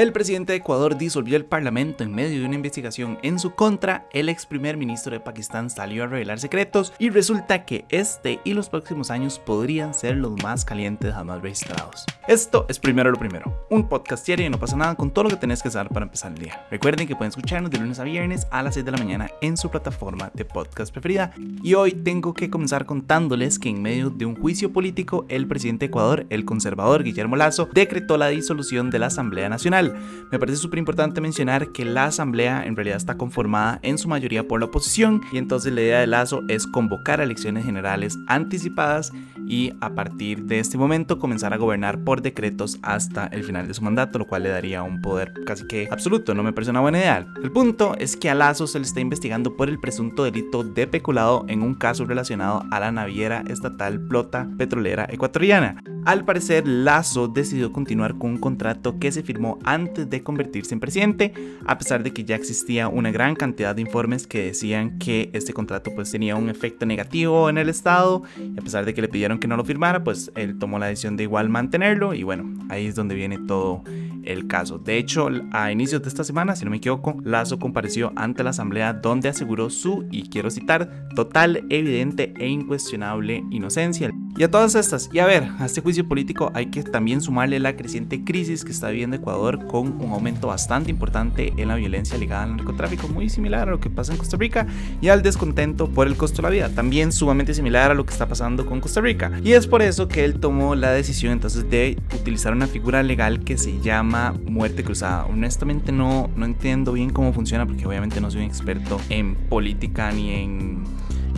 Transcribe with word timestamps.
El 0.00 0.12
presidente 0.12 0.54
de 0.54 0.60
Ecuador 0.60 0.96
disolvió 0.96 1.36
el 1.36 1.44
parlamento 1.44 2.02
en 2.02 2.14
medio 2.14 2.40
de 2.40 2.46
una 2.46 2.54
investigación 2.54 3.18
en 3.20 3.38
su 3.38 3.54
contra. 3.54 4.08
El 4.14 4.30
ex 4.30 4.46
primer 4.46 4.78
ministro 4.78 5.12
de 5.12 5.20
Pakistán 5.20 5.68
salió 5.68 6.04
a 6.04 6.06
revelar 6.06 6.40
secretos 6.40 6.94
y 6.98 7.10
resulta 7.10 7.66
que 7.66 7.84
este 7.90 8.40
y 8.42 8.54
los 8.54 8.70
próximos 8.70 9.10
años 9.10 9.38
podrían 9.38 9.92
ser 9.92 10.16
los 10.16 10.42
más 10.42 10.64
calientes 10.64 11.12
jamás 11.12 11.42
registrados. 11.42 12.06
Esto 12.26 12.64
es 12.70 12.78
primero 12.78 13.10
lo 13.10 13.18
primero, 13.18 13.66
un 13.68 13.90
podcast 13.90 14.24
diario 14.24 14.46
y 14.46 14.48
no 14.48 14.58
pasa 14.58 14.74
nada 14.74 14.94
con 14.94 15.10
todo 15.10 15.24
lo 15.24 15.30
que 15.30 15.36
tenés 15.36 15.62
que 15.62 15.70
saber 15.70 15.92
para 15.92 16.06
empezar 16.06 16.32
el 16.32 16.38
día. 16.38 16.64
Recuerden 16.70 17.06
que 17.06 17.14
pueden 17.14 17.28
escucharnos 17.28 17.70
de 17.70 17.76
lunes 17.76 17.98
a 17.98 18.04
viernes 18.04 18.46
a 18.50 18.62
las 18.62 18.72
6 18.72 18.86
de 18.86 18.92
la 18.92 18.96
mañana 18.96 19.30
en 19.42 19.58
su 19.58 19.70
plataforma 19.70 20.30
de 20.32 20.46
podcast 20.46 20.92
preferida. 20.92 21.34
Y 21.62 21.74
hoy 21.74 21.92
tengo 21.92 22.32
que 22.32 22.48
comenzar 22.48 22.86
contándoles 22.86 23.58
que 23.58 23.68
en 23.68 23.82
medio 23.82 24.08
de 24.08 24.24
un 24.24 24.34
juicio 24.34 24.72
político, 24.72 25.26
el 25.28 25.46
presidente 25.46 25.80
de 25.80 25.86
Ecuador, 25.88 26.24
el 26.30 26.46
conservador 26.46 27.02
Guillermo 27.02 27.36
Lazo, 27.36 27.68
decretó 27.74 28.16
la 28.16 28.28
disolución 28.28 28.88
de 28.88 28.98
la 28.98 29.08
Asamblea 29.08 29.50
Nacional 29.50 29.89
me 30.30 30.38
parece 30.38 30.58
súper 30.58 30.78
importante 30.78 31.20
mencionar 31.20 31.72
que 31.72 31.84
la 31.84 32.06
asamblea 32.06 32.64
en 32.64 32.76
realidad 32.76 32.96
está 32.96 33.16
conformada 33.16 33.78
en 33.82 33.98
su 33.98 34.08
mayoría 34.08 34.46
por 34.46 34.60
la 34.60 34.66
oposición 34.66 35.22
y 35.32 35.38
entonces 35.38 35.72
la 35.72 35.82
idea 35.82 36.00
de 36.00 36.06
Lazo 36.06 36.42
es 36.48 36.66
convocar 36.66 37.20
elecciones 37.20 37.64
generales 37.64 38.18
anticipadas 38.26 39.12
y 39.46 39.72
a 39.80 39.90
partir 39.94 40.44
de 40.44 40.60
este 40.60 40.78
momento 40.78 41.18
comenzar 41.18 41.52
a 41.52 41.56
gobernar 41.56 42.04
por 42.04 42.22
decretos 42.22 42.78
hasta 42.82 43.26
el 43.26 43.44
final 43.44 43.66
de 43.66 43.74
su 43.74 43.82
mandato, 43.82 44.18
lo 44.18 44.26
cual 44.26 44.44
le 44.44 44.48
daría 44.48 44.82
un 44.82 45.00
poder 45.00 45.32
casi 45.44 45.66
que 45.66 45.88
absoluto, 45.90 46.34
no 46.34 46.42
me 46.42 46.52
parece 46.52 46.70
una 46.70 46.80
buena 46.80 46.98
idea. 46.98 47.26
El 47.42 47.50
punto 47.50 47.94
es 47.98 48.16
que 48.16 48.30
a 48.30 48.34
Lazo 48.34 48.66
se 48.66 48.78
le 48.78 48.84
está 48.84 49.00
investigando 49.00 49.56
por 49.56 49.68
el 49.68 49.80
presunto 49.80 50.24
delito 50.24 50.62
de 50.62 50.86
peculado 50.86 51.44
en 51.48 51.62
un 51.62 51.74
caso 51.74 52.04
relacionado 52.04 52.64
a 52.70 52.80
la 52.80 52.92
naviera 52.92 53.42
estatal 53.48 54.00
Plota 54.00 54.48
Petrolera 54.56 55.06
Ecuatoriana. 55.10 55.82
Al 56.06 56.24
parecer, 56.24 56.66
Lazo 56.66 57.28
decidió 57.28 57.72
continuar 57.72 58.16
con 58.16 58.30
un 58.30 58.38
contrato 58.38 58.98
que 58.98 59.12
se 59.12 59.22
firmó 59.22 59.58
antes 59.64 60.08
de 60.08 60.22
convertirse 60.22 60.74
en 60.74 60.80
presidente, 60.80 61.34
a 61.66 61.76
pesar 61.76 62.02
de 62.02 62.12
que 62.12 62.24
ya 62.24 62.36
existía 62.36 62.88
una 62.88 63.10
gran 63.10 63.36
cantidad 63.36 63.74
de 63.74 63.82
informes 63.82 64.26
que 64.26 64.46
decían 64.46 64.98
que 64.98 65.30
este 65.34 65.52
contrato 65.52 65.90
pues 65.94 66.10
tenía 66.10 66.36
un 66.36 66.48
efecto 66.48 66.86
negativo 66.86 67.50
en 67.50 67.58
el 67.58 67.68
Estado, 67.68 68.22
y 68.38 68.58
a 68.58 68.62
pesar 68.62 68.86
de 68.86 68.94
que 68.94 69.02
le 69.02 69.08
pidieron 69.08 69.38
que 69.38 69.46
no 69.46 69.56
lo 69.56 69.64
firmara, 69.64 70.02
pues 70.02 70.32
él 70.36 70.58
tomó 70.58 70.78
la 70.78 70.86
decisión 70.86 71.16
de 71.16 71.24
igual 71.24 71.50
mantenerlo, 71.50 72.14
y 72.14 72.22
bueno, 72.22 72.50
ahí 72.70 72.86
es 72.86 72.94
donde 72.94 73.14
viene 73.14 73.38
todo 73.46 73.84
el 74.24 74.46
caso. 74.46 74.78
De 74.78 74.98
hecho, 74.98 75.28
a 75.52 75.72
inicios 75.72 76.02
de 76.02 76.08
esta 76.08 76.24
semana, 76.24 76.56
si 76.56 76.64
no 76.64 76.70
me 76.70 76.78
equivoco, 76.78 77.16
Lazo 77.24 77.58
compareció 77.58 78.12
ante 78.16 78.44
la 78.44 78.50
Asamblea 78.50 78.92
donde 78.92 79.28
aseguró 79.28 79.70
su, 79.70 80.06
y 80.10 80.28
quiero 80.28 80.50
citar, 80.50 81.08
total, 81.14 81.64
evidente 81.70 82.34
e 82.38 82.48
incuestionable 82.48 83.44
inocencia. 83.50 84.10
Y 84.36 84.42
a 84.42 84.50
todas 84.50 84.74
estas, 84.74 85.10
y 85.12 85.18
a 85.18 85.26
ver, 85.26 85.48
a 85.58 85.66
este 85.66 85.80
juicio 85.80 86.06
político 86.06 86.50
hay 86.54 86.66
que 86.66 86.82
también 86.82 87.20
sumarle 87.20 87.58
la 87.58 87.76
creciente 87.76 88.24
crisis 88.24 88.64
que 88.64 88.72
está 88.72 88.88
viviendo 88.90 89.16
Ecuador 89.16 89.66
con 89.66 90.00
un 90.00 90.12
aumento 90.12 90.46
bastante 90.46 90.90
importante 90.90 91.52
en 91.56 91.68
la 91.68 91.74
violencia 91.74 92.16
ligada 92.16 92.44
al 92.44 92.56
narcotráfico, 92.56 93.08
muy 93.08 93.28
similar 93.28 93.68
a 93.68 93.72
lo 93.72 93.80
que 93.80 93.90
pasa 93.90 94.12
en 94.12 94.18
Costa 94.18 94.36
Rica, 94.36 94.66
y 95.00 95.08
al 95.08 95.22
descontento 95.22 95.88
por 95.88 96.06
el 96.06 96.16
costo 96.16 96.36
de 96.36 96.42
la 96.42 96.50
vida, 96.50 96.68
también 96.70 97.12
sumamente 97.12 97.54
similar 97.54 97.90
a 97.90 97.94
lo 97.94 98.06
que 98.06 98.12
está 98.12 98.28
pasando 98.28 98.66
con 98.66 98.80
Costa 98.80 99.00
Rica. 99.00 99.32
Y 99.42 99.52
es 99.52 99.66
por 99.66 99.82
eso 99.82 100.08
que 100.08 100.24
él 100.24 100.38
tomó 100.40 100.74
la 100.74 100.92
decisión 100.92 101.32
entonces 101.32 101.68
de 101.68 101.98
utilizar 102.14 102.52
una 102.52 102.66
figura 102.66 103.02
legal 103.02 103.40
que 103.40 103.58
se 103.58 103.80
llama 103.80 104.09
muerte 104.46 104.84
cruzada. 104.84 105.24
Honestamente 105.26 105.92
no, 105.92 106.30
no 106.36 106.44
entiendo 106.44 106.92
bien 106.92 107.10
cómo 107.10 107.32
funciona 107.32 107.66
porque 107.66 107.86
obviamente 107.86 108.20
no 108.20 108.30
soy 108.30 108.42
un 108.42 108.46
experto 108.46 109.00
en 109.08 109.34
política 109.34 110.10
ni 110.12 110.34
en 110.34 110.84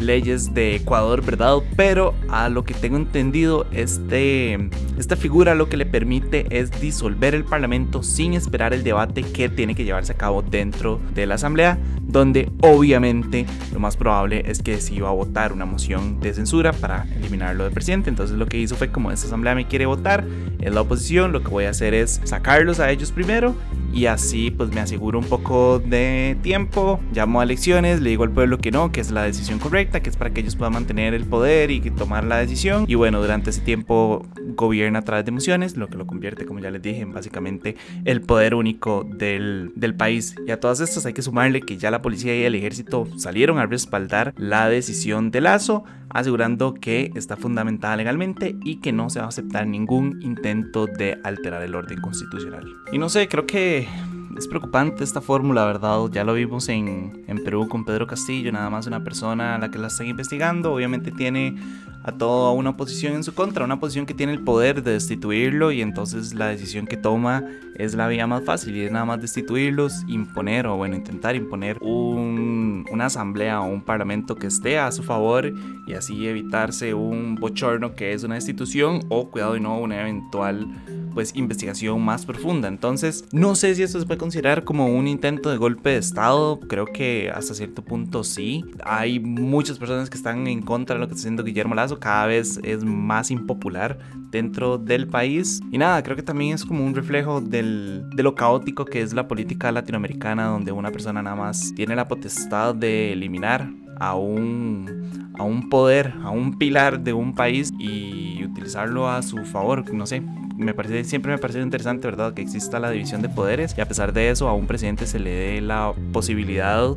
leyes 0.02 0.54
de 0.54 0.76
Ecuador, 0.76 1.24
¿verdad? 1.24 1.58
Pero 1.76 2.14
a 2.28 2.48
lo 2.48 2.64
que 2.64 2.74
tengo 2.74 2.96
entendido, 2.96 3.66
este, 3.72 4.70
esta 4.98 5.16
figura 5.16 5.54
lo 5.54 5.68
que 5.68 5.76
le 5.76 5.86
permite 5.86 6.46
es 6.50 6.70
disolver 6.80 7.34
el 7.34 7.44
Parlamento 7.44 8.02
sin 8.02 8.34
esperar 8.34 8.74
el 8.74 8.84
debate 8.84 9.22
que 9.22 9.48
tiene 9.48 9.74
que 9.74 9.84
llevarse 9.84 10.12
a 10.12 10.16
cabo 10.16 10.42
dentro 10.42 11.00
de 11.14 11.26
la 11.26 11.36
Asamblea, 11.36 11.78
donde 12.02 12.50
obviamente 12.60 13.46
lo 13.72 13.80
más 13.80 13.96
probable 13.96 14.42
es 14.46 14.62
que 14.62 14.80
se 14.80 14.94
iba 14.94 15.08
a 15.08 15.12
votar 15.12 15.52
una 15.52 15.64
moción 15.64 16.20
de 16.20 16.34
censura 16.34 16.72
para 16.72 17.06
eliminarlo 17.16 17.64
del 17.64 17.72
presidente. 17.72 18.10
Entonces 18.10 18.36
lo 18.36 18.46
que 18.46 18.58
hizo 18.58 18.76
fue 18.76 18.90
como 18.90 19.10
esta 19.10 19.26
Asamblea 19.26 19.54
me 19.54 19.66
quiere 19.66 19.86
votar, 19.86 20.24
es 20.60 20.72
la 20.72 20.80
oposición, 20.80 21.32
lo 21.32 21.42
que 21.42 21.48
voy 21.48 21.64
a 21.64 21.70
hacer 21.70 21.94
es 21.94 22.20
sacarlos 22.24 22.80
a 22.80 22.90
ellos 22.90 23.12
primero 23.12 23.54
y 23.92 24.06
así 24.06 24.50
pues 24.50 24.72
me 24.72 24.80
aseguro 24.80 25.18
un 25.18 25.24
poco 25.24 25.78
de 25.78 26.36
tiempo, 26.42 27.00
llamo 27.12 27.40
a 27.40 27.44
elecciones, 27.44 28.00
le 28.00 28.10
digo 28.10 28.24
al 28.24 28.30
pueblo 28.30 28.58
que 28.58 28.70
no, 28.70 28.92
que 28.92 29.00
es 29.00 29.10
la 29.10 29.22
decisión 29.22 29.58
correcta, 29.58 30.00
que 30.00 30.10
es 30.10 30.16
para 30.16 30.30
que 30.30 30.40
ellos 30.40 30.56
puedan 30.56 30.72
mantener 30.72 31.14
el 31.14 31.24
poder 31.24 31.70
y 31.70 31.80
tomar 31.90 32.24
la 32.24 32.38
decisión. 32.38 32.84
Y 32.88 32.94
bueno, 32.94 33.20
durante 33.20 33.50
ese 33.50 33.60
tiempo 33.60 34.26
gobierna 34.54 35.00
a 35.00 35.02
través 35.02 35.24
de 35.24 35.30
emociones, 35.30 35.76
lo 35.76 35.88
que 35.88 35.96
lo 35.96 36.06
convierte, 36.06 36.46
como 36.46 36.60
ya 36.60 36.70
les 36.70 36.82
dije, 36.82 37.00
en 37.00 37.12
básicamente 37.12 37.76
el 38.04 38.20
poder 38.20 38.54
único 38.54 39.04
del, 39.04 39.72
del 39.74 39.94
país. 39.94 40.34
Y 40.46 40.50
a 40.50 40.60
todas 40.60 40.80
estas 40.80 41.06
hay 41.06 41.12
que 41.12 41.22
sumarle 41.22 41.60
que 41.60 41.76
ya 41.76 41.90
la 41.90 42.02
policía 42.02 42.36
y 42.36 42.44
el 42.44 42.54
ejército 42.54 43.06
salieron 43.16 43.58
a 43.58 43.66
respaldar 43.66 44.34
la 44.36 44.68
decisión 44.68 45.30
de 45.30 45.40
Lazo, 45.40 45.84
asegurando 46.10 46.74
que 46.74 47.10
está 47.14 47.36
fundamentada 47.36 47.96
legalmente 47.96 48.56
y 48.64 48.76
que 48.76 48.92
no 48.92 49.10
se 49.10 49.18
va 49.18 49.26
a 49.26 49.28
aceptar 49.28 49.66
ningún 49.66 50.20
intento 50.22 50.86
de 50.86 51.18
alterar 51.24 51.62
el 51.62 51.74
orden 51.74 52.00
constitucional. 52.00 52.64
Y 52.92 52.98
no 52.98 53.08
sé, 53.08 53.28
creo 53.28 53.46
que 53.46 53.88
es 54.36 54.48
preocupante 54.48 55.04
esta 55.04 55.20
fórmula, 55.20 55.64
¿verdad? 55.64 55.98
Ya 56.10 56.24
lo 56.24 56.34
vimos 56.34 56.68
en, 56.68 57.24
en, 57.26 57.44
Perú 57.44 57.68
con 57.68 57.84
Pedro 57.84 58.06
Castillo, 58.06 58.52
nada 58.52 58.70
más 58.70 58.86
una 58.86 59.04
persona 59.04 59.54
a 59.54 59.58
la 59.58 59.70
que 59.70 59.78
la 59.78 59.88
están 59.88 60.06
investigando. 60.06 60.72
Obviamente 60.72 61.10
tiene 61.10 61.56
a 62.04 62.12
toda 62.12 62.52
una 62.52 62.70
oposición 62.70 63.14
en 63.14 63.22
su 63.22 63.34
contra, 63.34 63.64
una 63.64 63.78
posición 63.78 64.06
que 64.06 64.14
tiene 64.14 64.32
el 64.32 64.40
poder 64.40 64.82
de 64.82 64.92
destituirlo 64.92 65.70
y 65.70 65.82
entonces 65.82 66.34
la 66.34 66.48
decisión 66.48 66.86
que 66.86 66.96
toma 66.96 67.44
es 67.76 67.94
la 67.94 68.08
vía 68.08 68.26
más 68.26 68.44
fácil 68.44 68.76
y 68.76 68.82
es 68.82 68.92
nada 68.92 69.04
más 69.04 69.20
destituirlos, 69.20 70.02
imponer 70.08 70.66
o 70.66 70.76
bueno, 70.76 70.96
intentar 70.96 71.36
imponer 71.36 71.78
un, 71.80 72.84
una 72.90 73.06
asamblea 73.06 73.60
o 73.60 73.66
un 73.66 73.82
parlamento 73.82 74.34
que 74.34 74.48
esté 74.48 74.78
a 74.78 74.90
su 74.90 75.02
favor 75.02 75.52
y 75.86 75.92
así 75.94 76.26
evitarse 76.26 76.92
un 76.94 77.36
bochorno 77.36 77.94
que 77.94 78.12
es 78.12 78.24
una 78.24 78.34
destitución 78.34 79.00
o 79.08 79.30
cuidado 79.30 79.56
y 79.56 79.60
no 79.60 79.78
una 79.78 80.00
eventual 80.00 80.66
pues 81.14 81.34
investigación 81.36 82.02
más 82.02 82.24
profunda. 82.26 82.68
Entonces, 82.68 83.26
no 83.32 83.54
sé 83.54 83.74
si 83.74 83.82
esto 83.82 84.00
se 84.00 84.06
puede 84.06 84.18
considerar 84.22 84.62
como 84.62 84.86
un 84.86 85.08
intento 85.08 85.50
de 85.50 85.56
golpe 85.56 85.90
de 85.90 85.96
Estado. 85.96 86.60
Creo 86.60 86.86
que 86.86 87.32
hasta 87.34 87.54
cierto 87.54 87.82
punto 87.82 88.22
sí. 88.22 88.64
Hay 88.84 89.18
muchas 89.18 89.80
personas 89.80 90.08
que 90.08 90.16
están 90.16 90.46
en 90.46 90.62
contra 90.62 90.94
de 90.94 91.00
lo 91.00 91.08
que 91.08 91.14
está 91.14 91.22
haciendo 91.22 91.42
Guillermo 91.42 91.74
Lazo. 91.74 91.98
Cada 91.98 92.26
vez 92.26 92.60
es 92.62 92.84
más 92.84 93.32
impopular 93.32 93.98
dentro 94.30 94.78
del 94.78 95.08
país. 95.08 95.60
Y 95.72 95.78
nada, 95.78 96.00
creo 96.04 96.14
que 96.14 96.22
también 96.22 96.54
es 96.54 96.64
como 96.64 96.86
un 96.86 96.94
reflejo 96.94 97.40
del, 97.40 98.04
de 98.14 98.22
lo 98.22 98.36
caótico 98.36 98.84
que 98.84 99.02
es 99.02 99.12
la 99.12 99.26
política 99.26 99.72
latinoamericana, 99.72 100.46
donde 100.46 100.70
una 100.70 100.92
persona 100.92 101.20
nada 101.20 101.34
más 101.34 101.72
tiene 101.74 101.96
la 101.96 102.06
potestad 102.06 102.76
de 102.76 103.14
eliminar 103.14 103.68
a 103.98 104.14
un, 104.14 105.32
a 105.36 105.42
un 105.42 105.68
poder, 105.68 106.14
a 106.22 106.30
un 106.30 106.58
pilar 106.58 107.00
de 107.00 107.12
un 107.12 107.34
país 107.34 107.72
y 107.78 108.44
utilizarlo 108.44 109.08
a 109.08 109.20
su 109.22 109.38
favor. 109.44 109.92
No 109.92 110.06
sé, 110.06 110.22
me 110.64 110.74
parece, 110.74 111.04
siempre 111.04 111.32
me 111.32 111.38
parece 111.38 111.60
interesante, 111.60 112.06
¿verdad? 112.08 112.34
Que 112.34 112.42
exista 112.42 112.78
la 112.78 112.90
división 112.90 113.22
de 113.22 113.28
poderes 113.28 113.74
y 113.76 113.80
a 113.80 113.86
pesar 113.86 114.12
de 114.12 114.30
eso 114.30 114.48
a 114.48 114.54
un 114.54 114.66
presidente 114.66 115.06
se 115.06 115.18
le 115.18 115.30
dé 115.30 115.60
la 115.60 115.92
posibilidad 116.12 116.94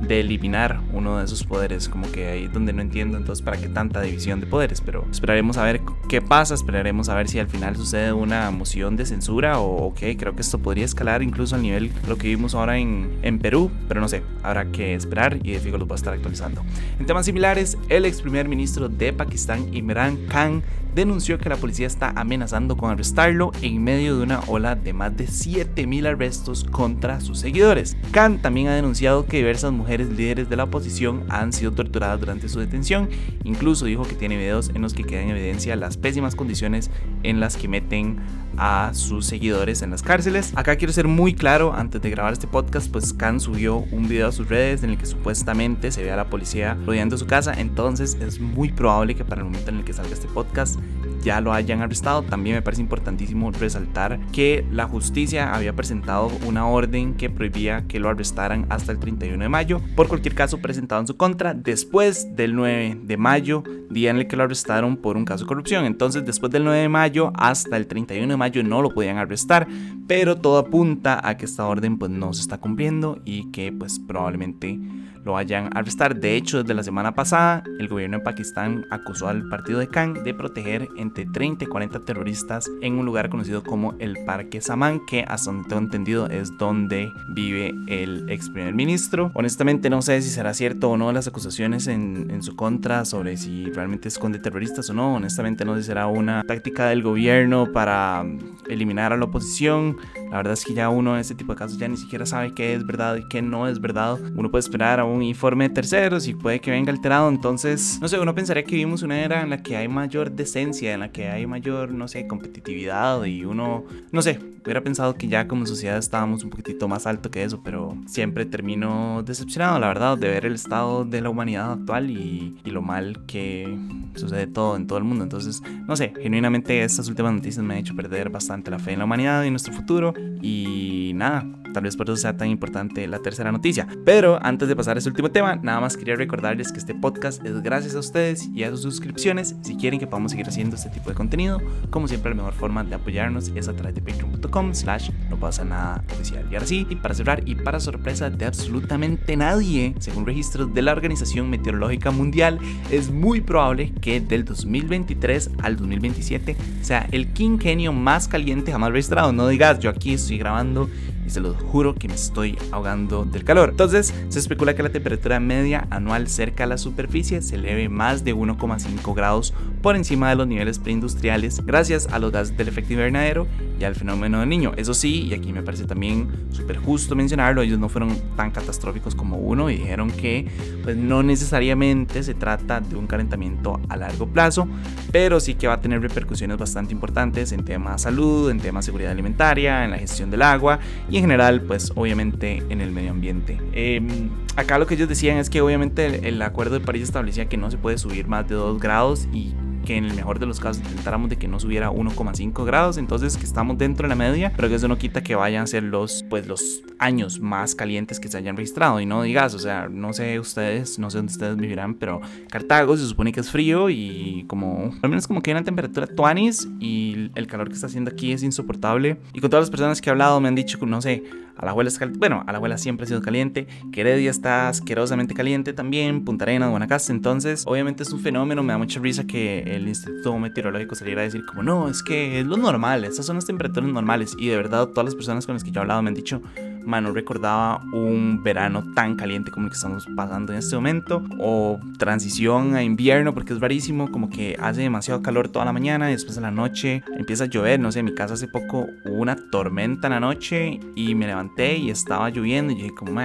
de 0.00 0.20
eliminar 0.20 0.80
uno 0.92 1.18
de 1.18 1.24
esos 1.24 1.44
poderes, 1.44 1.88
como 1.88 2.10
que 2.10 2.28
ahí 2.28 2.48
donde 2.48 2.72
no 2.72 2.82
entiendo 2.82 3.16
entonces 3.16 3.44
para 3.44 3.56
qué 3.56 3.68
tanta 3.68 4.00
división 4.00 4.40
de 4.40 4.46
poderes, 4.46 4.80
pero 4.80 5.06
esperaremos 5.10 5.56
a 5.56 5.64
ver 5.64 5.80
qué 6.08 6.22
pasa, 6.22 6.54
esperaremos 6.54 7.08
a 7.08 7.14
ver 7.14 7.28
si 7.28 7.38
al 7.38 7.48
final 7.48 7.76
sucede 7.76 8.12
una 8.12 8.50
moción 8.50 8.96
de 8.96 9.06
censura 9.06 9.58
o 9.58 9.92
qué, 9.94 10.16
creo 10.16 10.34
que 10.34 10.42
esto 10.42 10.58
podría 10.58 10.84
escalar 10.84 11.22
incluso 11.22 11.56
al 11.56 11.62
nivel 11.62 11.90
lo 12.06 12.16
que 12.16 12.28
vimos 12.28 12.54
ahora 12.54 12.78
en, 12.78 13.18
en 13.22 13.38
Perú, 13.38 13.70
pero 13.88 14.00
no 14.00 14.08
sé, 14.08 14.22
habrá 14.42 14.70
que 14.70 14.94
esperar 14.94 15.38
y 15.42 15.52
de 15.52 15.60
fijo 15.60 15.78
lo 15.78 15.86
va 15.86 15.94
a 15.94 15.96
estar 15.96 16.14
actualizando. 16.14 16.62
En 16.98 17.06
temas 17.06 17.26
similares, 17.26 17.76
el 17.88 18.04
ex 18.04 18.22
primer 18.22 18.48
ministro 18.48 18.88
de 18.88 19.12
Pakistán, 19.12 19.74
Imran 19.74 20.16
Khan, 20.28 20.62
denunció 20.98 21.38
que 21.38 21.48
la 21.48 21.56
policía 21.56 21.86
está 21.86 22.12
amenazando 22.16 22.76
con 22.76 22.90
arrestarlo 22.90 23.52
en 23.62 23.82
medio 23.82 24.16
de 24.16 24.22
una 24.22 24.40
ola 24.46 24.74
de 24.74 24.92
más 24.92 25.16
de 25.16 25.26
7.000 25.26 26.06
arrestos 26.06 26.64
contra 26.64 27.20
sus 27.20 27.38
seguidores. 27.38 27.96
Khan 28.10 28.42
también 28.42 28.68
ha 28.68 28.74
denunciado 28.74 29.24
que 29.24 29.38
diversas 29.38 29.72
mujeres 29.72 30.08
líderes 30.08 30.48
de 30.48 30.56
la 30.56 30.64
oposición 30.64 31.24
han 31.28 31.52
sido 31.52 31.72
torturadas 31.72 32.20
durante 32.20 32.48
su 32.48 32.60
detención, 32.60 33.08
incluso 33.44 33.86
dijo 33.86 34.02
que 34.02 34.14
tiene 34.14 34.36
videos 34.36 34.70
en 34.74 34.82
los 34.82 34.94
que 34.94 35.04
quedan 35.04 35.24
en 35.24 35.36
evidencia 35.36 35.76
las 35.76 35.96
pésimas 35.96 36.34
condiciones 36.34 36.90
en 37.22 37.40
las 37.40 37.56
que 37.56 37.68
meten 37.68 38.18
a 38.56 38.90
sus 38.92 39.26
seguidores 39.26 39.82
en 39.82 39.90
las 39.90 40.02
cárceles. 40.02 40.52
Acá 40.56 40.76
quiero 40.76 40.92
ser 40.92 41.06
muy 41.06 41.34
claro, 41.34 41.72
antes 41.74 42.02
de 42.02 42.10
grabar 42.10 42.32
este 42.32 42.48
podcast, 42.48 42.90
pues 42.90 43.12
Khan 43.12 43.40
subió 43.40 43.76
un 43.92 44.08
video 44.08 44.28
a 44.28 44.32
sus 44.32 44.48
redes 44.48 44.82
en 44.82 44.90
el 44.90 44.98
que 44.98 45.06
supuestamente 45.06 45.92
se 45.92 46.02
ve 46.02 46.10
a 46.10 46.16
la 46.16 46.28
policía 46.28 46.76
rodeando 46.84 47.16
su 47.16 47.26
casa, 47.26 47.54
entonces 47.54 48.16
es 48.20 48.40
muy 48.40 48.72
probable 48.72 49.14
que 49.14 49.24
para 49.24 49.42
el 49.42 49.44
momento 49.44 49.70
en 49.70 49.78
el 49.78 49.84
que 49.84 49.92
salga 49.92 50.12
este 50.12 50.28
podcast 50.28 50.78
ya 51.22 51.40
lo 51.40 51.52
hayan 51.52 51.82
arrestado. 51.82 52.22
También 52.22 52.56
me 52.56 52.62
parece 52.62 52.82
importantísimo 52.82 53.50
resaltar 53.50 54.18
que 54.32 54.64
la 54.70 54.86
justicia 54.86 55.54
había 55.54 55.74
presentado 55.74 56.30
una 56.46 56.66
orden 56.66 57.14
que 57.14 57.30
prohibía 57.30 57.84
que 57.86 58.00
lo 58.00 58.08
arrestaran 58.08 58.66
hasta 58.68 58.92
el 58.92 58.98
31 58.98 59.42
de 59.42 59.48
mayo. 59.48 59.80
Por 59.96 60.08
cualquier 60.08 60.34
caso 60.34 60.58
presentado 60.58 61.00
en 61.00 61.06
su 61.06 61.16
contra 61.16 61.54
después 61.54 62.34
del 62.36 62.54
9 62.54 62.98
de 63.02 63.16
mayo, 63.16 63.62
día 63.90 64.10
en 64.10 64.18
el 64.18 64.26
que 64.26 64.36
lo 64.36 64.44
arrestaron 64.44 64.96
por 64.96 65.16
un 65.16 65.24
caso 65.24 65.44
de 65.44 65.48
corrupción. 65.48 65.84
Entonces 65.84 66.24
después 66.24 66.52
del 66.52 66.64
9 66.64 66.80
de 66.80 66.88
mayo 66.88 67.32
hasta 67.34 67.76
el 67.76 67.86
31 67.86 68.28
de 68.28 68.36
mayo 68.36 68.62
no 68.62 68.82
lo 68.82 68.90
podían 68.90 69.18
arrestar, 69.18 69.66
pero 70.06 70.36
todo 70.36 70.58
apunta 70.58 71.20
a 71.26 71.36
que 71.36 71.44
esta 71.44 71.66
orden 71.66 71.98
pues 71.98 72.10
no 72.10 72.32
se 72.32 72.42
está 72.42 72.58
cumpliendo 72.58 73.20
y 73.24 73.50
que 73.50 73.72
pues 73.72 73.98
probablemente 73.98 74.78
lo 75.24 75.32
vayan 75.32 75.66
a 75.66 75.80
arrestar. 75.80 76.16
De 76.16 76.36
hecho, 76.36 76.62
desde 76.62 76.74
la 76.74 76.82
semana 76.82 77.14
pasada, 77.14 77.62
el 77.78 77.88
gobierno 77.88 78.18
de 78.18 78.24
Pakistán 78.24 78.86
acusó 78.90 79.28
al 79.28 79.48
partido 79.48 79.78
de 79.78 79.88
Khan 79.88 80.24
de 80.24 80.34
proteger 80.34 80.88
entre 81.08 81.26
30 81.26 81.64
y 81.64 81.66
40 81.66 82.00
terroristas 82.00 82.70
en 82.82 82.98
un 82.98 83.06
lugar 83.06 83.30
conocido 83.30 83.62
como 83.62 83.94
el 83.98 84.16
Parque 84.24 84.60
Saman, 84.60 85.00
que 85.06 85.24
hasta 85.26 85.50
donde 85.50 85.68
tengo 85.68 85.82
entendido 85.82 86.26
es 86.28 86.56
donde 86.58 87.12
vive 87.28 87.74
el 87.86 88.28
ex 88.28 88.50
primer 88.50 88.74
ministro. 88.74 89.30
Honestamente 89.34 89.88
no 89.90 90.02
sé 90.02 90.20
si 90.22 90.28
será 90.30 90.52
cierto 90.54 90.90
o 90.90 90.96
no 90.96 91.12
las 91.12 91.26
acusaciones 91.26 91.86
en, 91.86 92.30
en 92.30 92.42
su 92.42 92.56
contra 92.56 93.04
sobre 93.04 93.36
si 93.36 93.70
realmente 93.70 94.08
esconde 94.08 94.38
terroristas 94.38 94.90
o 94.90 94.94
no. 94.94 95.14
Honestamente 95.14 95.64
no 95.64 95.74
sé 95.74 95.82
si 95.82 95.86
será 95.86 96.06
una 96.06 96.44
táctica 96.46 96.88
del 96.88 97.02
gobierno 97.02 97.72
para 97.72 98.24
eliminar 98.68 99.12
a 99.12 99.16
la 99.16 99.24
oposición. 99.24 99.96
La 100.30 100.36
verdad 100.36 100.52
es 100.52 100.64
que 100.64 100.74
ya 100.74 100.90
uno 100.90 101.14
en 101.14 101.20
este 101.20 101.34
tipo 101.34 101.54
de 101.54 101.58
casos 101.58 101.78
ya 101.78 101.88
ni 101.88 101.96
siquiera 101.96 102.26
sabe 102.26 102.52
qué 102.52 102.74
es 102.74 102.84
verdad 102.84 103.16
y 103.16 103.26
qué 103.28 103.40
no 103.40 103.66
es 103.66 103.80
verdad. 103.80 104.18
Uno 104.36 104.50
puede 104.50 104.60
esperar 104.60 105.00
a 105.00 105.04
un 105.04 105.22
informe 105.22 105.68
de 105.68 105.74
terceros 105.74 106.28
y 106.28 106.34
puede 106.34 106.60
que 106.60 106.70
venga 106.70 106.92
alterado. 106.92 107.28
Entonces, 107.28 107.98
no 108.00 108.08
sé, 108.08 108.18
uno 108.18 108.34
pensaría 108.34 108.62
que 108.62 108.72
vivimos 108.72 109.02
una 109.02 109.18
era 109.18 109.42
en 109.42 109.50
la 109.50 109.62
que 109.62 109.76
hay 109.76 109.88
mayor 109.88 110.30
decencia, 110.32 110.97
en 110.98 111.00
la 111.00 111.12
que 111.12 111.28
hay 111.28 111.46
mayor, 111.46 111.90
no 111.92 112.08
sé, 112.08 112.26
competitividad 112.26 113.24
y 113.24 113.44
uno, 113.44 113.84
no 114.12 114.22
sé, 114.22 114.38
hubiera 114.64 114.82
pensado 114.82 115.14
que 115.14 115.28
ya 115.28 115.48
como 115.48 115.64
sociedad 115.64 115.96
estábamos 115.96 116.44
un 116.44 116.50
poquitito 116.50 116.88
más 116.88 117.06
alto 117.06 117.30
que 117.30 117.42
eso, 117.42 117.62
pero 117.62 117.96
siempre 118.06 118.44
termino 118.44 119.22
decepcionado, 119.22 119.78
la 119.78 119.88
verdad, 119.88 120.18
de 120.18 120.28
ver 120.28 120.44
el 120.44 120.54
estado 120.54 121.04
de 121.04 121.20
la 121.20 121.30
humanidad 121.30 121.72
actual 121.72 122.10
y, 122.10 122.56
lo 122.68 122.82
mal 122.82 123.24
que 123.26 123.78
sucede 124.14 124.46
todo 124.46 124.76
en 124.76 124.86
todo 124.86 124.98
el 124.98 125.04
mundo. 125.04 125.24
Entonces, 125.24 125.62
no 125.86 125.96
sé, 125.96 126.12
genuinamente 126.20 126.84
estas 126.84 127.08
últimas 127.08 127.32
noticias 127.32 127.64
me 127.64 127.72
han 127.72 127.80
hecho 127.80 127.96
perder 127.96 128.28
bastante 128.28 128.70
la 128.70 128.78
fe 128.78 128.92
en 128.92 128.98
la 128.98 129.06
humanidad 129.06 129.42
y 129.44 129.50
nuestro 129.50 129.72
futuro. 129.72 130.12
Y 130.42 131.12
nada, 131.14 131.46
tal 131.72 131.84
vez 131.84 131.96
por 131.96 132.06
eso 132.06 132.16
sea 132.16 132.36
tan 132.36 132.48
importante 132.48 133.06
la 133.06 133.18
tercera 133.18 133.52
noticia. 133.52 133.86
Pero 134.04 134.38
antes 134.42 134.68
de 134.68 134.76
pasar 134.76 134.96
a 134.96 134.98
este 134.98 135.10
último 135.10 135.30
tema, 135.30 135.56
nada 135.56 135.80
más 135.80 135.96
quería 135.96 136.16
recordarles 136.16 136.72
que 136.72 136.78
este 136.78 136.94
podcast 136.94 137.44
es 137.44 137.62
gracias 137.62 137.94
a 137.94 137.98
ustedes 137.98 138.48
y 138.54 138.64
a 138.64 138.70
sus 138.70 138.82
suscripciones. 138.82 139.56
Si 139.62 139.76
quieren 139.76 140.00
que 140.00 140.06
podamos 140.06 140.32
seguir 140.32 140.46
haciendo 140.48 140.76
este 140.76 140.90
tipo 140.90 141.10
de 141.10 141.16
contenido, 141.16 141.60
como 141.90 142.08
siempre 142.08 142.30
la 142.30 142.36
mejor 142.36 142.54
forma 142.54 142.84
de 142.84 142.94
apoyarnos 142.94 143.52
es 143.54 143.68
a 143.68 143.74
través 143.74 143.94
de 143.94 144.02
patreon.com 144.02 144.74
slash 144.74 145.10
no 145.30 145.38
pasa 145.38 145.64
nada 145.64 146.04
oficial. 146.12 146.46
Y 146.50 146.54
ahora 146.54 146.66
sí, 146.66 146.86
y 146.88 146.96
para 146.96 147.14
cerrar 147.14 147.42
y 147.46 147.54
para 147.54 147.80
sorpresa 147.80 148.30
de 148.30 148.44
absolutamente 148.44 149.36
nadie, 149.36 149.94
según 149.98 150.26
registros 150.26 150.72
de 150.74 150.82
la 150.82 150.92
Organización 150.92 151.50
Meteorológica 151.50 152.10
Mundial, 152.10 152.58
es 152.90 153.10
muy 153.10 153.40
probable 153.40 153.92
que 154.00 154.20
del 154.20 154.44
2023 154.44 155.50
al 155.62 155.76
2027 155.76 156.56
sea 156.82 157.06
el 157.12 157.32
quinquenio 157.32 157.92
más 157.92 158.28
caliente 158.28 158.72
jamás 158.72 158.92
registrado. 158.92 159.32
No 159.32 159.48
digas, 159.48 159.80
yo 159.80 159.90
aquí 159.90 160.14
estoy 160.14 160.38
grabando 160.38 160.88
y 161.28 161.30
se 161.30 161.40
los 161.40 161.56
juro 161.56 161.94
que 161.94 162.08
me 162.08 162.14
estoy 162.14 162.58
ahogando 162.72 163.24
del 163.24 163.44
calor. 163.44 163.68
Entonces, 163.70 164.14
se 164.28 164.38
especula 164.38 164.74
que 164.74 164.82
la 164.82 164.90
temperatura 164.90 165.38
media 165.40 165.86
anual 165.90 166.26
cerca 166.28 166.64
a 166.64 166.66
la 166.66 166.78
superficie 166.78 167.42
se 167.42 167.56
eleve 167.56 167.88
más 167.88 168.24
de 168.24 168.34
1,5 168.34 169.14
grados 169.14 169.52
por 169.82 169.94
encima 169.94 170.30
de 170.30 170.36
los 170.36 170.46
niveles 170.46 170.78
preindustriales 170.78 171.64
gracias 171.64 172.08
a 172.10 172.18
los 172.18 172.32
gases 172.32 172.56
del 172.56 172.68
efecto 172.68 172.94
invernadero 172.94 173.46
y 173.78 173.84
al 173.84 173.94
fenómeno 173.94 174.40
del 174.40 174.48
niño. 174.48 174.72
Eso 174.76 174.94
sí, 174.94 175.26
y 175.26 175.34
aquí 175.34 175.52
me 175.52 175.62
parece 175.62 175.84
también 175.84 176.28
súper 176.50 176.78
justo 176.78 177.14
mencionarlo, 177.14 177.62
ellos 177.62 177.78
no 177.78 177.88
fueron 177.88 178.16
tan 178.36 178.50
catastróficos 178.50 179.14
como 179.14 179.36
uno 179.36 179.70
y 179.70 179.76
dijeron 179.76 180.10
que 180.10 180.48
pues, 180.82 180.96
no 180.96 181.22
necesariamente 181.22 182.22
se 182.22 182.34
trata 182.34 182.80
de 182.80 182.96
un 182.96 183.06
calentamiento 183.06 183.80
a 183.88 183.96
largo 183.96 184.26
plazo, 184.26 184.66
pero 185.12 185.40
sí 185.40 185.54
que 185.54 185.68
va 185.68 185.74
a 185.74 185.80
tener 185.80 186.00
repercusiones 186.00 186.56
bastante 186.56 186.92
importantes 186.92 187.52
en 187.52 187.64
temas 187.64 188.02
salud, 188.02 188.50
en 188.50 188.60
temas 188.60 188.86
seguridad 188.86 189.12
alimentaria, 189.12 189.84
en 189.84 189.90
la 189.90 189.98
gestión 189.98 190.30
del 190.30 190.42
agua 190.42 190.78
y 191.10 191.17
en 191.18 191.24
general, 191.24 191.62
pues 191.62 191.92
obviamente 191.94 192.62
en 192.68 192.80
el 192.80 192.90
medio 192.92 193.10
ambiente. 193.10 193.58
Em, 193.72 194.30
acá 194.56 194.78
lo 194.78 194.86
que 194.86 194.94
ellos 194.94 195.08
decían 195.08 195.38
es 195.38 195.50
que 195.50 195.60
obviamente 195.60 196.06
el, 196.06 196.24
el 196.24 196.42
Acuerdo 196.42 196.78
de 196.78 196.80
París 196.84 197.02
establecía 197.02 197.48
que 197.48 197.56
no 197.56 197.70
se 197.70 197.78
puede 197.78 197.98
subir 197.98 198.26
más 198.26 198.48
de 198.48 198.54
2 198.54 198.80
grados 198.80 199.28
y 199.32 199.54
que 199.88 199.96
en 199.96 200.04
el 200.04 200.12
mejor 200.12 200.38
de 200.38 200.44
los 200.44 200.60
casos 200.60 200.82
intentáramos 200.84 201.30
de 201.30 201.38
que 201.38 201.48
no 201.48 201.58
subiera 201.58 201.90
1,5 201.90 202.66
grados, 202.66 202.98
entonces 202.98 203.38
que 203.38 203.46
estamos 203.46 203.78
dentro 203.78 204.02
de 204.02 204.10
la 204.10 204.16
media, 204.16 204.52
pero 204.54 204.68
que 204.68 204.74
eso 204.74 204.86
no 204.86 204.98
quita 204.98 205.22
que 205.22 205.34
vayan 205.34 205.62
a 205.62 205.66
ser 205.66 205.82
los, 205.82 206.26
pues, 206.28 206.46
los 206.46 206.82
años 206.98 207.40
más 207.40 207.74
calientes 207.74 208.20
que 208.20 208.28
se 208.28 208.36
hayan 208.36 208.54
registrado. 208.54 209.00
Y 209.00 209.06
no 209.06 209.22
digas, 209.22 209.54
o 209.54 209.58
sea, 209.58 209.88
no 209.88 210.12
sé 210.12 210.38
ustedes, 210.38 210.98
no 210.98 211.08
sé 211.08 211.16
dónde 211.16 211.32
ustedes 211.32 211.56
vivirán, 211.56 211.94
pero 211.94 212.20
Cartago 212.50 212.98
se 212.98 213.06
supone 213.06 213.32
que 213.32 213.40
es 213.40 213.50
frío 213.50 213.88
y 213.88 214.44
como, 214.46 214.92
al 215.00 215.08
menos 215.08 215.26
como 215.26 215.40
que 215.40 215.52
hay 215.52 215.56
una 215.56 215.64
temperatura 215.64 216.06
tuanis 216.06 216.68
y 216.80 217.30
el 217.34 217.46
calor 217.46 217.68
que 217.68 217.74
está 217.74 217.86
haciendo 217.86 218.10
aquí 218.10 218.32
es 218.32 218.42
insoportable. 218.42 219.16
Y 219.32 219.40
con 219.40 219.48
todas 219.48 219.62
las 219.62 219.70
personas 219.70 220.02
que 220.02 220.10
he 220.10 220.12
hablado 220.12 220.38
me 220.38 220.48
han 220.48 220.54
dicho, 220.54 220.78
no 220.84 221.00
sé, 221.00 221.24
a 221.58 221.64
la 221.64 221.72
abuela 221.72 221.88
es 221.88 221.98
caliente, 221.98 222.18
bueno, 222.18 222.44
a 222.46 222.52
la 222.52 222.58
abuela 222.58 222.78
siempre 222.78 223.04
ha 223.04 223.08
sido 223.08 223.20
caliente, 223.20 223.66
que 223.92 224.00
Heredia 224.00 224.30
está 224.30 224.68
asquerosamente 224.68 225.34
caliente 225.34 225.72
también, 225.72 226.24
Punta 226.24 226.44
Arenas, 226.44 226.70
Guanacaste, 226.70 227.12
entonces 227.12 227.64
obviamente 227.66 228.04
es 228.04 228.12
un 228.12 228.20
fenómeno, 228.20 228.62
me 228.62 228.72
da 228.72 228.78
mucha 228.78 229.00
risa 229.00 229.26
que 229.26 229.77
el 229.78 229.88
Instituto 229.88 230.38
Meteorológico 230.38 230.94
saliera 230.94 231.22
a 231.22 231.24
decir 231.24 231.44
como, 231.46 231.62
no, 231.62 231.88
es 231.88 232.02
que 232.02 232.40
es 232.40 232.46
lo 232.46 232.56
normal, 232.56 233.04
estas 233.04 233.26
son 233.26 233.36
las 233.36 233.46
temperaturas 233.46 233.90
normales. 233.90 234.36
Y 234.38 234.48
de 234.48 234.56
verdad, 234.56 234.88
todas 234.88 235.06
las 235.06 235.14
personas 235.14 235.46
con 235.46 235.54
las 235.54 235.64
que 235.64 235.70
yo 235.70 235.80
he 235.80 235.82
hablado 235.82 236.02
me 236.02 236.08
han 236.08 236.14
dicho, 236.14 236.42
mano, 236.84 237.12
recordaba 237.12 237.82
un 237.92 238.42
verano 238.42 238.84
tan 238.94 239.16
caliente 239.16 239.50
como 239.50 239.66
el 239.66 239.70
que 239.70 239.76
estamos 239.76 240.06
pasando 240.16 240.52
en 240.52 240.58
este 240.58 240.76
momento, 240.76 241.22
o 241.38 241.78
transición 241.98 242.74
a 242.74 242.82
invierno, 242.82 243.34
porque 243.34 243.52
es 243.52 243.60
rarísimo, 243.60 244.10
como 244.10 244.30
que 244.30 244.56
hace 244.60 244.82
demasiado 244.82 245.22
calor 245.22 245.48
toda 245.48 245.64
la 245.64 245.72
mañana 245.72 246.08
y 246.08 246.12
después 246.12 246.36
de 246.36 246.42
la 246.42 246.50
noche 246.50 247.02
empieza 247.16 247.44
a 247.44 247.46
llover. 247.46 247.80
No 247.80 247.92
sé, 247.92 248.00
en 248.00 248.06
mi 248.06 248.14
casa 248.14 248.34
hace 248.34 248.48
poco 248.48 248.86
hubo 249.04 249.20
una 249.20 249.36
tormenta 249.50 250.06
en 250.08 250.14
la 250.14 250.20
noche 250.20 250.80
y 250.94 251.14
me 251.14 251.26
levanté 251.26 251.76
y 251.76 251.90
estaba 251.90 252.30
lloviendo 252.30 252.72
y 252.72 252.76
dije, 252.76 252.94
como, 252.94 253.20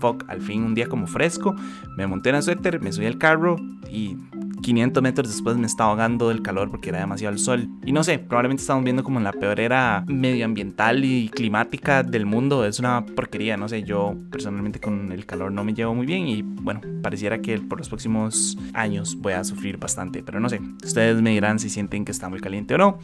fuck, 0.00 0.24
al 0.28 0.40
fin 0.40 0.64
un 0.64 0.74
día 0.74 0.88
como 0.88 1.06
fresco. 1.06 1.54
Me 1.96 2.06
monté 2.06 2.30
en 2.30 2.36
el 2.36 2.42
suéter, 2.42 2.80
me 2.80 2.92
subí 2.92 3.06
al 3.06 3.18
carro 3.18 3.56
y 3.90 4.16
500 4.64 5.02
metros 5.02 5.28
después 5.28 5.58
me 5.58 5.66
estaba 5.66 5.90
ahogando 5.90 6.30
del 6.30 6.40
calor 6.40 6.70
porque 6.70 6.88
era 6.88 7.00
demasiado 7.00 7.34
el 7.34 7.38
sol. 7.38 7.68
Y 7.84 7.92
no 7.92 8.02
sé, 8.02 8.18
probablemente 8.18 8.62
estamos 8.62 8.82
viendo 8.82 9.04
como 9.04 9.20
la 9.20 9.32
peor 9.32 9.60
era 9.60 10.04
medioambiental 10.08 11.04
y 11.04 11.28
climática 11.28 12.02
del 12.02 12.24
mundo. 12.24 12.64
Es 12.64 12.78
una 12.78 13.04
porquería, 13.04 13.58
no 13.58 13.68
sé, 13.68 13.82
yo 13.82 14.16
personalmente 14.30 14.80
con 14.80 15.12
el 15.12 15.26
calor 15.26 15.52
no 15.52 15.64
me 15.64 15.74
llevo 15.74 15.94
muy 15.94 16.06
bien 16.06 16.26
y 16.26 16.40
bueno, 16.42 16.80
pareciera 17.02 17.42
que 17.42 17.58
por 17.58 17.78
los 17.78 17.90
próximos 17.90 18.56
años 18.72 19.16
voy 19.16 19.34
a 19.34 19.44
sufrir 19.44 19.76
bastante. 19.76 20.22
Pero 20.22 20.40
no 20.40 20.48
sé, 20.48 20.62
ustedes 20.82 21.20
me 21.20 21.30
dirán 21.30 21.58
si 21.58 21.68
sienten 21.68 22.06
que 22.06 22.12
está 22.12 22.30
muy 22.30 22.40
caliente 22.40 22.74
o 22.74 22.78
no. 22.78 22.98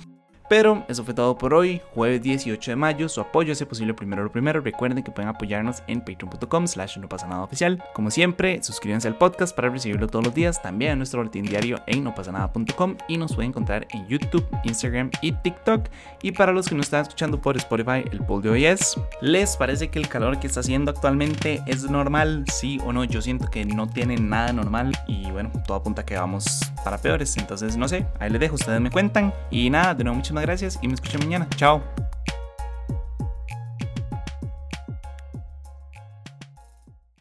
Pero 0.50 0.84
eso 0.88 1.04
fue 1.04 1.14
todo 1.14 1.38
por 1.38 1.54
hoy, 1.54 1.80
jueves 1.94 2.22
18 2.22 2.72
de 2.72 2.74
mayo. 2.74 3.08
Su 3.08 3.20
apoyo 3.20 3.52
hace 3.52 3.66
posible 3.66 3.94
primero 3.94 4.24
lo 4.24 4.32
primero. 4.32 4.60
Recuerden 4.60 5.04
que 5.04 5.12
pueden 5.12 5.28
apoyarnos 5.28 5.84
en 5.86 6.00
patreon.com 6.00 6.66
slash 6.66 6.98
no 6.98 7.08
pasa 7.08 7.28
nada 7.28 7.44
oficial. 7.44 7.80
Como 7.94 8.10
siempre, 8.10 8.60
suscríbanse 8.60 9.06
al 9.06 9.16
podcast 9.16 9.54
para 9.54 9.68
recibirlo 9.68 10.08
todos 10.08 10.24
los 10.24 10.34
días. 10.34 10.60
También 10.60 10.90
a 10.90 10.96
nuestro 10.96 11.20
boletín 11.20 11.44
diario 11.44 11.78
en 11.86 12.02
nopasanada.com 12.02 12.96
y 13.06 13.16
nos 13.16 13.32
pueden 13.32 13.50
encontrar 13.50 13.86
en 13.92 14.08
YouTube, 14.08 14.44
Instagram 14.64 15.12
y 15.22 15.30
TikTok. 15.30 15.86
Y 16.20 16.32
para 16.32 16.50
los 16.50 16.68
que 16.68 16.74
no 16.74 16.80
están 16.80 17.02
escuchando 17.02 17.40
por 17.40 17.56
Spotify, 17.56 18.02
el 18.10 18.18
poll 18.18 18.42
de 18.42 18.50
hoy 18.50 18.64
es, 18.66 18.98
¿les 19.20 19.56
parece 19.56 19.88
que 19.88 20.00
el 20.00 20.08
calor 20.08 20.40
que 20.40 20.48
está 20.48 20.58
haciendo 20.58 20.90
actualmente 20.90 21.62
es 21.66 21.88
normal? 21.88 22.44
Sí 22.52 22.80
o 22.84 22.92
no, 22.92 23.04
yo 23.04 23.22
siento 23.22 23.48
que 23.48 23.64
no 23.64 23.88
tiene 23.88 24.16
nada 24.16 24.52
normal 24.52 24.98
y 25.06 25.30
bueno, 25.30 25.52
todo 25.64 25.76
apunta 25.76 26.02
a 26.02 26.04
que 26.04 26.16
vamos 26.16 26.60
para 26.84 26.98
peores. 26.98 27.36
Entonces, 27.36 27.76
no 27.76 27.86
sé, 27.86 28.04
ahí 28.18 28.30
les 28.30 28.40
dejo, 28.40 28.56
ustedes 28.56 28.80
me 28.80 28.90
cuentan. 28.90 29.32
Y 29.52 29.70
nada, 29.70 29.94
de 29.94 30.02
nuevo, 30.02 30.16
muchas 30.16 30.39
gracias 30.42 30.78
y 30.82 30.88
me 30.88 30.94
escuchan 30.94 31.20
mañana. 31.20 31.48
Chao. 31.56 31.82